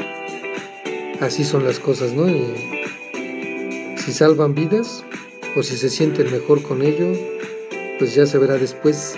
así 1.19 1.43
son 1.43 1.63
las 1.63 1.79
cosas, 1.79 2.13
¿no? 2.13 2.25
si 3.97 4.15
salvan 4.15 4.55
vidas 4.55 5.03
o 5.55 5.62
si 5.62 5.77
se 5.77 5.89
sienten 5.89 6.32
mejor 6.32 6.63
con 6.63 6.82
ello, 6.82 7.13
pues 7.99 8.15
ya 8.15 8.25
se 8.25 8.38
verá 8.38 8.58
después 8.58 9.15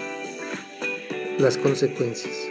las 1.37 1.57
consecuencias. 1.57 2.50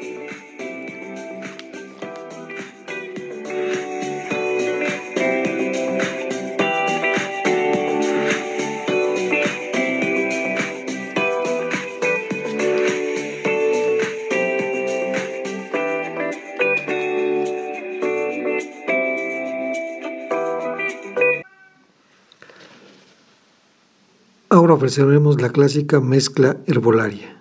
Ofreceremos 24.80 25.42
la 25.42 25.50
clásica 25.50 26.00
mezcla 26.00 26.56
herbolaria. 26.64 27.38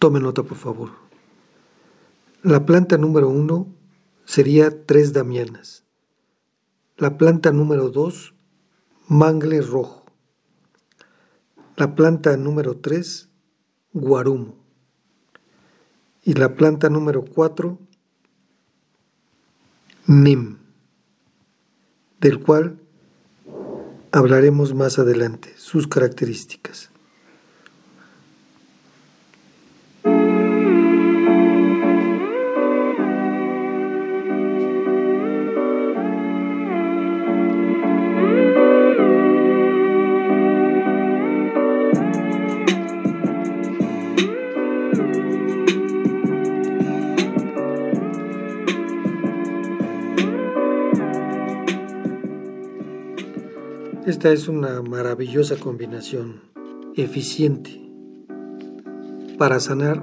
Tome 0.00 0.18
nota, 0.18 0.42
por 0.42 0.58
favor. 0.58 0.90
La 2.42 2.66
planta 2.66 2.98
número 2.98 3.28
uno 3.28 3.68
sería 4.24 4.84
tres 4.84 5.12
damianas. 5.12 5.84
La 6.96 7.18
planta 7.18 7.52
número 7.52 7.88
dos, 7.90 8.34
mangle 9.06 9.60
rojo. 9.60 10.06
La 11.76 11.94
planta 11.94 12.36
número 12.36 12.76
tres, 12.78 13.28
guarumo. 13.92 14.56
Y 16.24 16.32
la 16.32 16.56
planta 16.56 16.90
número 16.90 17.24
cuatro, 17.24 17.78
nim, 20.08 20.58
del 22.18 22.40
cual 22.40 22.81
hablaremos 24.12 24.74
más 24.74 24.98
adelante, 24.98 25.54
sus 25.56 25.88
características. 25.88 26.90
Esta 54.22 54.34
es 54.34 54.46
una 54.46 54.80
maravillosa 54.82 55.56
combinación, 55.56 56.42
eficiente, 56.94 57.90
para 59.36 59.58
sanar 59.58 60.00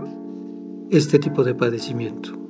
este 0.89 1.19
tipo 1.19 1.45
de 1.45 1.55
padecimiento. 1.55 2.48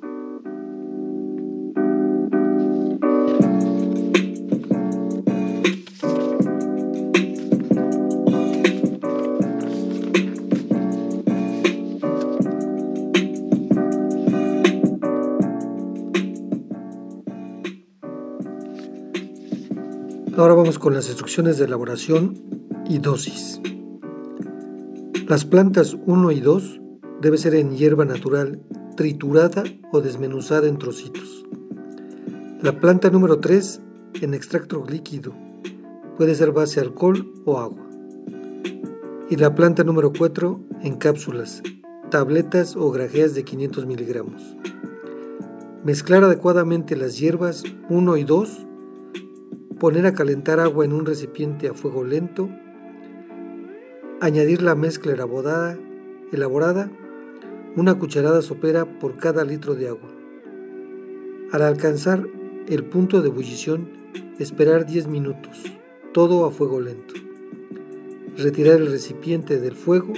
Ahora 20.39 20.53
vamos 20.53 20.79
con 20.79 20.93
las 20.93 21.09
instrucciones 21.09 21.57
de 21.57 21.65
elaboración 21.65 22.33
y 22.87 22.99
dosis. 22.99 23.59
Las 25.27 25.43
plantas 25.43 25.97
1 26.05 26.31
y 26.31 26.39
2 26.39 26.79
debe 27.19 27.37
ser 27.37 27.55
en 27.55 27.75
hierba 27.75 28.05
natural, 28.05 28.61
triturada 28.95 29.65
o 29.91 29.99
desmenuzada 29.99 30.69
en 30.69 30.77
trocitos. 30.77 31.45
La 32.61 32.79
planta 32.79 33.09
número 33.09 33.41
3 33.41 33.81
en 34.21 34.33
extracto 34.33 34.81
líquido, 34.87 35.33
puede 36.15 36.33
ser 36.35 36.53
base 36.53 36.79
alcohol 36.79 37.33
o 37.43 37.59
agua. 37.59 37.89
Y 39.29 39.35
la 39.35 39.55
planta 39.55 39.83
número 39.83 40.13
4 40.17 40.57
en 40.83 40.95
cápsulas, 40.95 41.61
tabletas 42.11 42.77
o 42.77 42.89
grajeas 42.91 43.35
de 43.35 43.43
500 43.43 43.85
miligramos. 43.85 44.55
Mezclar 45.83 46.23
adecuadamente 46.23 46.95
las 46.95 47.19
hierbas 47.19 47.65
1 47.89 48.15
y 48.15 48.23
2 48.23 48.67
poner 49.79 50.05
a 50.05 50.13
calentar 50.13 50.59
agua 50.59 50.83
en 50.83 50.93
un 50.93 51.05
recipiente 51.05 51.69
a 51.69 51.73
fuego 51.73 52.03
lento, 52.03 52.49
añadir 54.19 54.61
la 54.61 54.75
mezcla 54.75 55.13
elaborada, 55.13 55.77
elaborada 56.33 56.91
una 57.75 57.97
cucharada 57.97 58.41
sopera 58.41 58.99
por 58.99 59.15
cada 59.15 59.45
litro 59.45 59.75
de 59.75 59.87
agua. 59.87 60.09
Al 61.51 61.61
alcanzar 61.61 62.27
el 62.67 62.83
punto 62.83 63.21
de 63.21 63.29
ebullición, 63.29 63.89
esperar 64.37 64.85
10 64.85 65.07
minutos, 65.07 65.63
todo 66.13 66.45
a 66.45 66.51
fuego 66.51 66.81
lento. 66.81 67.13
Retirar 68.37 68.81
el 68.81 68.91
recipiente 68.91 69.59
del 69.59 69.75
fuego, 69.75 70.13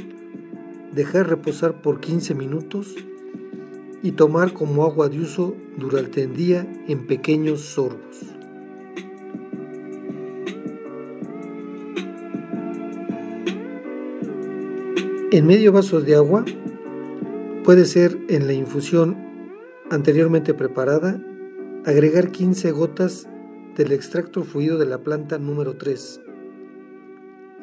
dejar 0.91 1.29
reposar 1.29 1.81
por 1.81 1.99
15 1.99 2.33
minutos 2.33 2.95
y 4.01 4.13
tomar 4.13 4.53
como 4.53 4.83
agua 4.83 5.07
de 5.07 5.19
uso 5.19 5.55
durante 5.77 6.23
el 6.23 6.35
día 6.35 6.67
en 6.87 7.05
pequeños 7.05 7.61
sorbos. 7.61 8.30
En 15.33 15.47
medio 15.47 15.71
vaso 15.71 16.01
de 16.01 16.13
agua 16.15 16.43
puede 17.63 17.85
ser 17.85 18.17
en 18.27 18.47
la 18.47 18.53
infusión 18.53 19.15
anteriormente 19.89 20.53
preparada, 20.53 21.21
agregar 21.85 22.31
15 22.31 22.71
gotas 22.71 23.29
del 23.77 23.93
extracto 23.93 24.43
fluido 24.43 24.77
de 24.77 24.87
la 24.87 24.97
planta 24.97 25.37
número 25.37 25.77
3. 25.77 26.19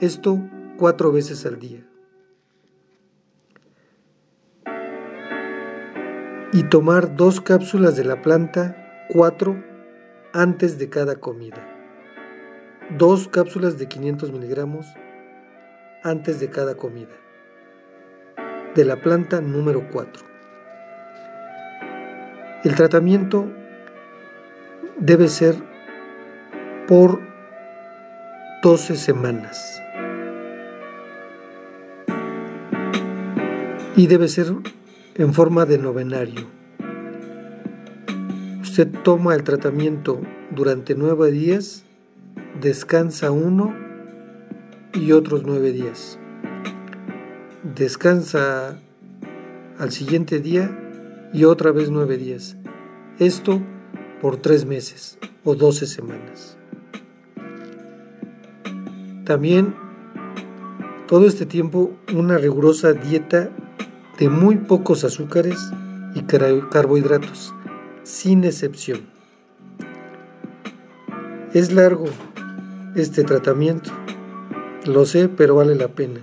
Esto 0.00 0.48
cuatro 0.78 1.12
veces 1.12 1.44
al 1.44 1.58
día. 1.58 1.86
Y 6.54 6.62
tomar 6.70 7.16
dos 7.16 7.42
cápsulas 7.42 7.96
de 7.96 8.04
la 8.04 8.22
planta 8.22 9.06
4 9.10 9.62
antes 10.32 10.78
de 10.78 10.88
cada 10.88 11.16
comida. 11.16 11.68
Dos 12.96 13.28
cápsulas 13.28 13.76
de 13.76 13.88
500 13.88 14.32
miligramos 14.32 14.86
antes 16.02 16.40
de 16.40 16.48
cada 16.48 16.74
comida 16.74 17.27
de 18.78 18.84
la 18.84 18.94
planta 18.94 19.40
número 19.40 19.88
4. 19.90 20.24
El 22.62 22.76
tratamiento 22.76 23.48
debe 25.00 25.26
ser 25.26 25.56
por 26.86 27.20
12 28.62 28.94
semanas 28.94 29.82
y 33.96 34.06
debe 34.06 34.28
ser 34.28 34.46
en 35.16 35.34
forma 35.34 35.64
de 35.64 35.78
novenario. 35.78 36.46
Usted 38.62 38.86
toma 39.02 39.34
el 39.34 39.42
tratamiento 39.42 40.20
durante 40.52 40.94
nueve 40.94 41.32
días, 41.32 41.82
descansa 42.60 43.32
uno 43.32 43.74
y 44.94 45.10
otros 45.10 45.42
nueve 45.44 45.72
días 45.72 46.17
descansa 47.74 48.78
al 49.78 49.92
siguiente 49.92 50.40
día 50.40 50.70
y 51.32 51.44
otra 51.44 51.72
vez 51.72 51.90
nueve 51.90 52.16
días. 52.16 52.56
Esto 53.18 53.60
por 54.20 54.36
tres 54.36 54.64
meses 54.64 55.18
o 55.44 55.54
doce 55.54 55.86
semanas. 55.86 56.56
También 59.24 59.74
todo 61.06 61.26
este 61.26 61.46
tiempo 61.46 61.92
una 62.14 62.38
rigurosa 62.38 62.92
dieta 62.92 63.50
de 64.18 64.28
muy 64.28 64.56
pocos 64.56 65.04
azúcares 65.04 65.70
y 66.14 66.22
carbohidratos, 66.22 67.54
sin 68.02 68.44
excepción. 68.44 69.00
Es 71.52 71.72
largo 71.72 72.06
este 72.94 73.24
tratamiento, 73.24 73.90
lo 74.84 75.04
sé, 75.06 75.28
pero 75.28 75.54
vale 75.54 75.74
la 75.74 75.88
pena. 75.88 76.20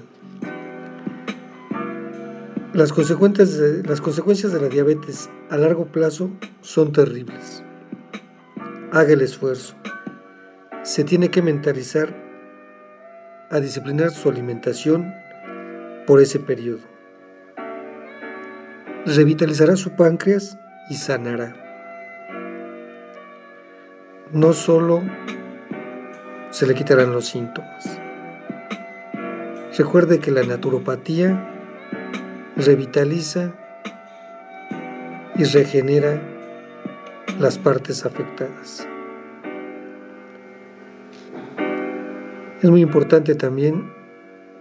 Las 2.76 2.92
consecuencias, 2.92 3.58
de, 3.58 3.84
las 3.84 4.02
consecuencias 4.02 4.52
de 4.52 4.60
la 4.60 4.68
diabetes 4.68 5.30
a 5.50 5.56
largo 5.56 5.86
plazo 5.86 6.30
son 6.60 6.92
terribles. 6.92 7.64
Haga 8.92 9.14
el 9.14 9.22
esfuerzo. 9.22 9.76
Se 10.84 11.06
tiene 11.06 11.32
que 11.32 11.42
mentalizar 11.42 12.14
a 13.50 13.62
disciplinar 13.62 14.12
su 14.12 14.28
alimentación 14.28 15.14
por 16.06 16.20
ese 16.20 16.38
periodo. 16.38 16.82
Revitalizará 19.06 19.78
su 19.78 19.92
páncreas 19.92 20.58
y 20.90 20.96
sanará. 20.96 21.56
No 24.34 24.52
solo 24.52 25.02
se 26.50 26.68
le 26.68 26.76
quitarán 26.76 27.14
los 27.14 27.26
síntomas. 27.26 28.02
Recuerde 29.78 30.20
que 30.20 30.32
la 30.32 30.44
naturopatía 30.44 31.54
revitaliza 32.56 33.54
y 35.36 35.44
regenera 35.44 36.22
las 37.40 37.58
partes 37.58 38.06
afectadas. 38.06 38.88
Es 42.62 42.70
muy 42.70 42.82
importante 42.82 43.36
también 43.36 43.92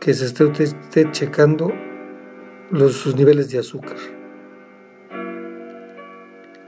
que 0.01 0.13
se 0.13 0.27
esté, 0.27 1.11
checando 1.13 1.73
los, 2.71 2.93
sus 2.93 3.17
niveles 3.17 3.51
de 3.51 3.59
azúcar 3.59 3.97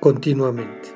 continuamente. 0.00 0.95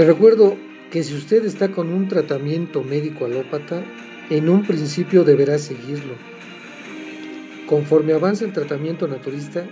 Le 0.00 0.06
recuerdo 0.06 0.56
que 0.90 1.02
si 1.02 1.14
usted 1.14 1.44
está 1.44 1.72
con 1.72 1.92
un 1.92 2.08
tratamiento 2.08 2.82
médico 2.82 3.26
alópata, 3.26 3.84
en 4.30 4.48
un 4.48 4.66
principio 4.66 5.24
deberá 5.24 5.58
seguirlo. 5.58 6.14
Conforme 7.66 8.14
avance 8.14 8.46
el 8.46 8.54
tratamiento 8.54 9.06
naturista, 9.08 9.66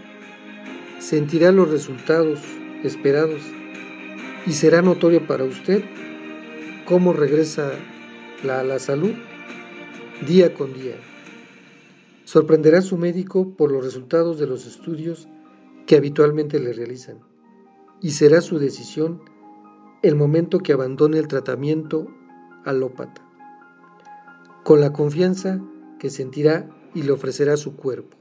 sentirá 0.98 1.50
los 1.50 1.70
resultados 1.70 2.40
esperados 2.84 3.40
y 4.44 4.52
será 4.52 4.82
notorio 4.82 5.26
para 5.26 5.44
usted 5.44 5.82
cómo 6.84 7.14
regresa 7.14 7.70
la, 8.44 8.62
la 8.64 8.78
salud 8.80 9.14
día 10.26 10.52
con 10.52 10.74
día. 10.74 10.96
Sorprenderá 12.24 12.80
a 12.80 12.82
su 12.82 12.98
médico 12.98 13.56
por 13.56 13.72
los 13.72 13.82
resultados 13.82 14.38
de 14.38 14.46
los 14.46 14.66
estudios 14.66 15.26
que 15.86 15.96
habitualmente 15.96 16.60
le 16.60 16.74
realizan 16.74 17.16
y 18.02 18.10
será 18.10 18.42
su 18.42 18.58
decisión 18.58 19.22
el 20.02 20.14
momento 20.14 20.60
que 20.60 20.72
abandone 20.72 21.18
el 21.18 21.28
tratamiento 21.28 22.08
alópata, 22.64 23.22
con 24.64 24.80
la 24.80 24.92
confianza 24.92 25.60
que 25.98 26.10
sentirá 26.10 26.68
y 26.94 27.02
le 27.02 27.12
ofrecerá 27.12 27.56
su 27.56 27.76
cuerpo. 27.76 28.16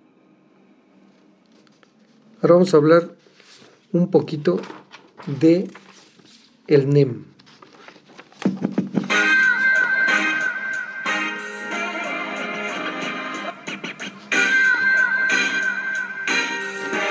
Ahora 2.41 2.55
vamos 2.55 2.73
a 2.73 2.77
hablar 2.77 3.15
un 3.91 4.09
poquito 4.09 4.59
de 5.39 5.69
el 6.67 6.89
NEM. 6.89 7.25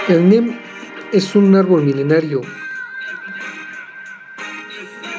El 0.08 0.28
NEM 0.28 0.56
es 1.12 1.34
un 1.34 1.56
árbol 1.56 1.82
milenario, 1.82 2.40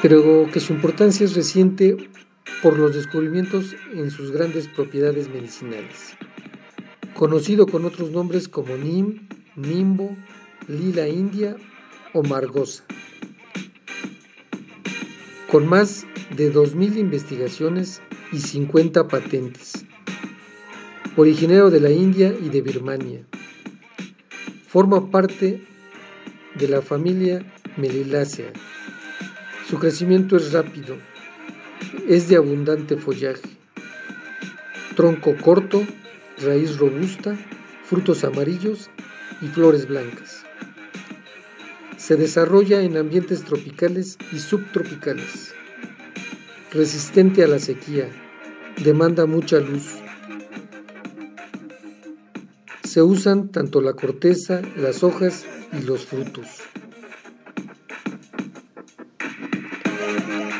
pero 0.02 0.48
que 0.52 0.60
su 0.60 0.72
importancia 0.72 1.24
es 1.24 1.34
reciente 1.34 1.96
por 2.62 2.78
los 2.78 2.94
descubrimientos 2.94 3.74
en 3.92 4.10
sus 4.10 4.30
grandes 4.30 4.68
propiedades 4.68 5.28
medicinales. 5.28 6.16
Conocido 7.14 7.66
con 7.66 7.84
otros 7.84 8.10
nombres 8.10 8.48
como 8.48 8.76
NIM, 8.76 9.28
Nimbo, 9.56 10.16
Lila 10.68 11.08
India 11.08 11.56
o 12.12 12.22
Margosa. 12.22 12.84
Con 15.50 15.66
más 15.66 16.06
de 16.36 16.52
2.000 16.52 16.98
investigaciones 16.98 18.02
y 18.32 18.38
50 18.38 19.08
patentes. 19.08 19.84
Originario 21.16 21.70
de 21.70 21.80
la 21.80 21.90
India 21.90 22.34
y 22.40 22.48
de 22.50 22.60
Birmania 22.60 23.26
Forma 24.68 25.10
parte 25.10 25.62
de 26.56 26.68
la 26.68 26.82
familia 26.82 27.42
Melilácea. 27.78 28.52
Su 29.68 29.78
crecimiento 29.78 30.38
es 30.38 30.52
rápido, 30.52 30.96
es 32.08 32.26
de 32.28 32.36
abundante 32.36 32.96
follaje, 32.96 33.50
tronco 34.96 35.36
corto, 35.36 35.86
raíz 36.38 36.78
robusta, 36.78 37.36
frutos 37.84 38.24
amarillos 38.24 38.88
y 39.42 39.48
flores 39.48 39.86
blancas. 39.86 40.44
Se 41.98 42.16
desarrolla 42.16 42.80
en 42.80 42.96
ambientes 42.96 43.44
tropicales 43.44 44.16
y 44.32 44.38
subtropicales. 44.38 45.54
Resistente 46.72 47.44
a 47.44 47.48
la 47.48 47.58
sequía, 47.58 48.08
demanda 48.82 49.26
mucha 49.26 49.60
luz, 49.60 49.84
se 52.84 53.02
usan 53.02 53.50
tanto 53.50 53.82
la 53.82 53.92
corteza, 53.92 54.62
las 54.78 55.02
hojas 55.02 55.44
y 55.78 55.82
los 55.82 56.06
frutos. 56.06 56.46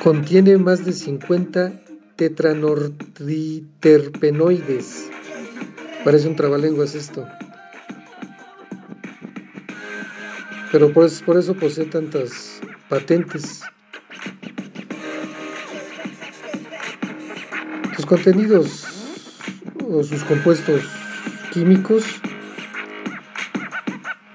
Contiene 0.02 0.58
más 0.58 0.84
de 0.84 0.92
50 0.92 1.72
tetranortriterpenoides. 2.14 5.08
Parece 6.04 6.28
un 6.28 6.36
trabalenguas 6.36 6.94
esto. 6.94 7.26
Pero 10.70 10.92
por 10.92 11.06
eso, 11.06 11.24
por 11.24 11.36
eso 11.36 11.54
posee 11.54 11.86
tantas 11.86 12.60
patentes. 12.88 13.62
Sus 17.96 18.06
contenidos 18.06 18.86
o 19.88 20.04
sus 20.04 20.22
compuestos 20.24 20.82
químicos. 21.52 22.04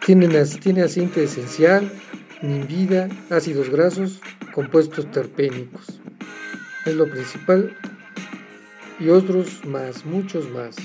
Tienen, 0.06 0.32
tiene 0.60 0.82
aceite 0.82 1.24
esencial, 1.24 1.90
nimbida, 2.42 3.08
ácidos 3.30 3.70
grasos, 3.70 4.20
compuestos 4.54 5.10
terpénicos. 5.12 6.00
Es 6.86 6.96
lo 6.96 7.10
principal. 7.10 7.76
Y 9.00 9.10
otros 9.10 9.66
más, 9.66 10.06
muchos 10.06 10.50
más. 10.52 10.76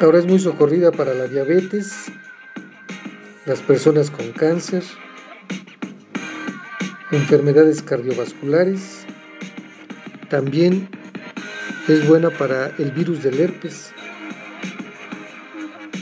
Ahora 0.00 0.18
es 0.18 0.26
muy 0.26 0.40
socorrida 0.40 0.90
para 0.90 1.14
la 1.14 1.28
diabetes, 1.28 2.10
las 3.46 3.60
personas 3.60 4.10
con 4.10 4.32
cáncer, 4.32 4.82
enfermedades 7.12 7.82
cardiovasculares, 7.82 9.06
también 10.28 10.88
es 11.86 12.08
buena 12.08 12.30
para 12.30 12.74
el 12.78 12.90
virus 12.90 13.22
del 13.22 13.38
herpes, 13.38 13.92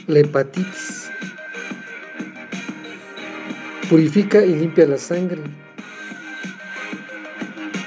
la 0.07 0.21
hepatitis. 0.21 1.00
Purifica 3.91 4.45
y 4.45 4.55
limpia 4.55 4.87
la 4.87 4.99
sangre. 4.99 5.43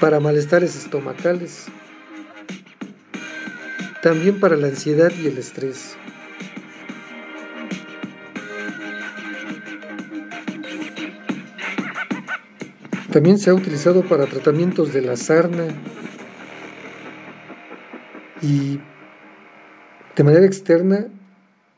Para 0.00 0.20
malestares 0.20 0.76
estomacales. 0.76 1.64
También 4.02 4.38
para 4.38 4.56
la 4.56 4.66
ansiedad 4.66 5.10
y 5.18 5.26
el 5.26 5.38
estrés. 5.38 5.96
También 13.10 13.38
se 13.38 13.48
ha 13.48 13.54
utilizado 13.54 14.02
para 14.02 14.26
tratamientos 14.26 14.92
de 14.92 15.00
la 15.00 15.16
sarna, 15.16 15.68
y 18.42 18.78
de 20.16 20.22
manera 20.22 20.44
externa 20.44 21.06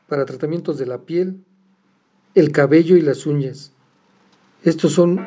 para 0.09 0.25
tratamientos 0.25 0.77
de 0.77 0.85
la 0.85 0.97
piel, 1.03 1.45
el 2.35 2.51
cabello 2.51 2.97
y 2.97 3.01
las 3.01 3.25
uñas. 3.25 3.76
Estos 4.63 4.93
son 4.93 5.19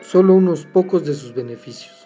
solo 0.00 0.34
unos 0.34 0.64
pocos 0.64 1.04
de 1.04 1.14
sus 1.14 1.34
beneficios. 1.34 1.97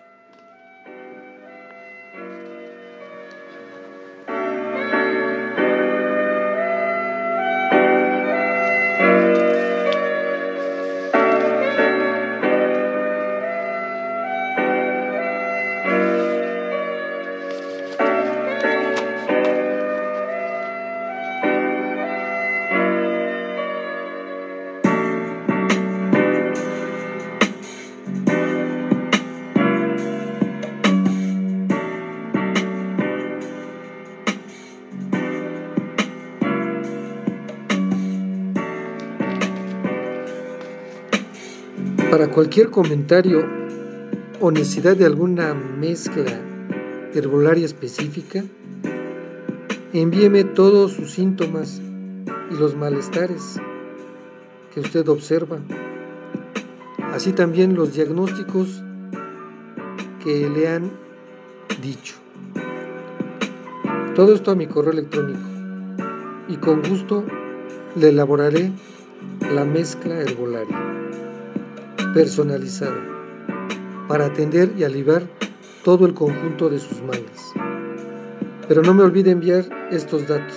Cualquier 42.33 42.71
comentario 42.71 43.45
o 44.41 44.51
necesidad 44.51 44.97
de 44.97 45.05
alguna 45.05 45.53
mezcla 45.53 46.33
herbolaria 47.15 47.67
específica, 47.67 48.43
envíeme 49.93 50.45
todos 50.45 50.93
sus 50.93 51.13
síntomas 51.13 51.83
y 52.51 52.55
los 52.55 52.75
malestares 52.75 53.61
que 54.73 54.81
usted 54.81 55.07
observa, 55.09 55.59
así 57.13 57.33
también 57.33 57.75
los 57.75 57.93
diagnósticos 57.93 58.83
que 60.25 60.49
le 60.49 60.69
han 60.69 60.91
dicho. 61.83 62.15
Todo 64.15 64.35
esto 64.35 64.51
a 64.53 64.55
mi 64.55 64.67
correo 64.67 64.93
electrónico 64.93 65.41
y 66.49 66.57
con 66.57 66.83
gusto 66.83 67.25
le 67.95 68.09
elaboraré 68.09 68.73
la 69.55 69.67
mezcla 69.67 70.19
herbolaria 70.19 71.02
personalizada 72.13 73.01
para 74.09 74.27
atender 74.27 74.73
y 74.77 74.85
aliviar 74.85 75.23
todo 75.85 76.07
el 76.07 76.15
conjunto 76.15 76.69
de 76.69 76.79
sus 76.79 77.03
males. 77.03 77.53
Pero 78.69 78.83
no 78.83 78.95
me 78.95 79.03
olvide 79.03 79.31
enviar 79.31 79.65
estos 79.91 80.29
datos. 80.29 80.57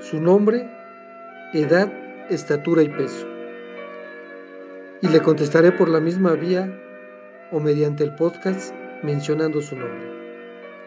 Su 0.00 0.20
nombre, 0.20 0.70
edad, 1.52 1.92
estatura 2.30 2.82
y 2.82 2.88
peso. 2.88 3.26
y 5.02 5.08
le 5.08 5.22
contestaré 5.22 5.72
por 5.72 5.88
la 5.88 5.98
misma 5.98 6.34
vía 6.34 6.78
o 7.50 7.58
mediante 7.58 8.04
el 8.04 8.14
podcast 8.14 8.74
mencionando 9.02 9.62
su 9.62 9.74
nombre. 9.74 10.10